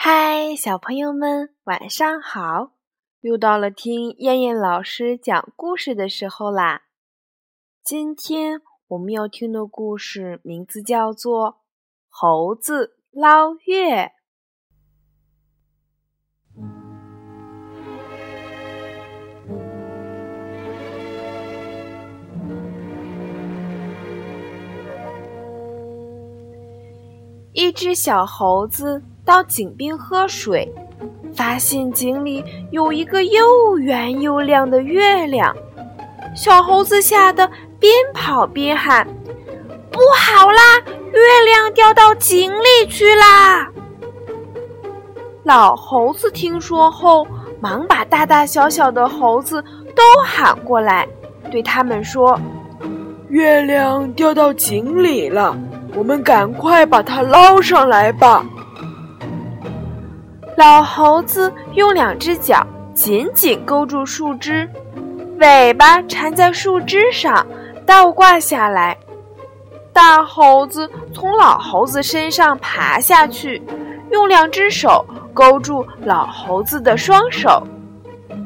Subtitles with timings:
[0.00, 2.70] 嗨，小朋友们，晚上好！
[3.20, 6.82] 又到了听燕燕老师讲故事的时候啦。
[7.82, 11.50] 今天我们要听的故事名字叫做
[12.08, 14.04] 《猴子捞月》。
[27.52, 29.02] 一只小猴子。
[29.28, 30.66] 到井边喝水，
[31.36, 35.54] 发现井里有一个又圆又亮的月亮。
[36.34, 37.46] 小猴子吓得
[37.78, 39.06] 边跑边喊
[39.92, 40.78] ：“不好啦，
[41.12, 43.70] 月亮掉到井里去啦！”
[45.44, 47.26] 老猴子听说后，
[47.60, 49.62] 忙把大大小小的猴子
[49.94, 51.06] 都喊过来，
[51.50, 52.40] 对他们说
[53.28, 55.54] ：“月亮掉到井里了，
[55.94, 58.42] 我们赶快把它捞上来吧！”
[60.58, 64.68] 老猴子用两只脚紧紧勾住树枝，
[65.38, 67.46] 尾巴缠在树枝上，
[67.86, 68.98] 倒挂下来。
[69.92, 73.62] 大猴子从老猴子身上爬下去，
[74.10, 77.62] 用两只手勾住老猴子的双手，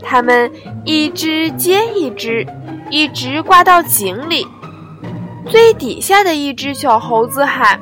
[0.00, 0.48] 他们
[0.84, 2.46] 一只接一只，
[2.88, 4.46] 一直挂到井里。
[5.48, 7.80] 最底下的一只小猴子喊：“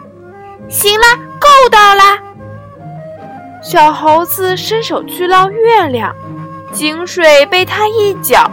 [0.70, 2.18] 行啦，够到啦！”
[3.74, 6.14] 小猴子伸手去捞月亮，
[6.72, 8.48] 井水被他一搅，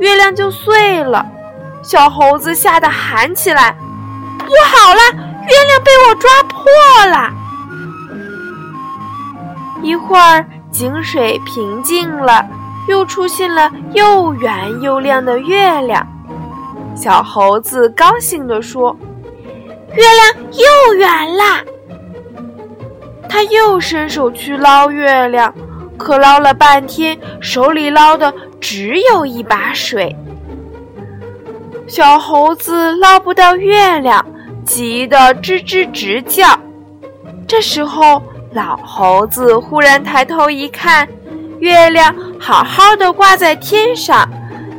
[0.00, 1.24] 月亮就碎了。
[1.80, 3.70] 小猴子吓得喊起来
[4.36, 6.60] ：“不好了，月亮被我抓破
[7.06, 7.30] 了！”
[9.80, 12.44] 一会儿，井水平静了，
[12.88, 16.04] 又出现了又圆又亮的月亮。
[16.96, 18.96] 小猴子高兴地说
[19.94, 21.62] ：“月亮又圆啦！”
[23.34, 25.52] 他又伸手去捞月亮，
[25.98, 30.14] 可捞了半天，手里捞的只有一把水。
[31.88, 34.24] 小猴子捞不到月亮，
[34.64, 36.46] 急得吱吱直叫。
[37.44, 41.08] 这时候，老猴子忽然抬头一看，
[41.58, 44.30] 月亮好好的挂在天上，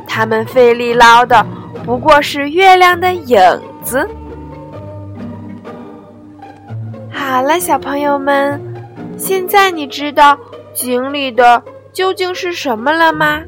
[0.08, 1.44] 他们费力捞的
[1.84, 3.38] 不过是月亮的影
[3.82, 4.08] 子。
[7.28, 8.62] 好了，小朋友们，
[9.18, 10.38] 现在你知道
[10.72, 11.60] 井里的
[11.92, 13.42] 究竟是什么了吗？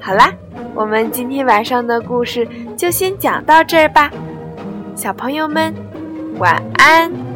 [0.00, 0.32] 好啦，
[0.72, 4.12] 我们今天晚上的故事就先讲到这儿吧，
[4.94, 5.74] 小朋友们
[6.38, 7.35] 晚安。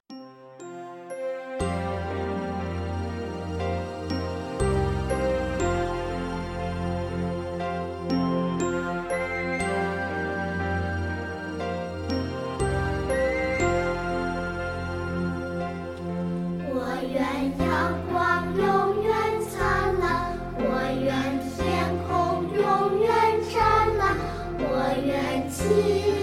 [17.12, 17.20] 愿
[17.58, 19.12] 阳光永远
[19.50, 20.62] 灿烂我
[21.02, 21.10] 愿
[21.56, 21.58] 天
[22.06, 22.08] 空
[22.54, 23.10] 永远
[23.50, 24.16] 湛蓝
[24.60, 24.64] 我
[25.04, 26.19] 愿晴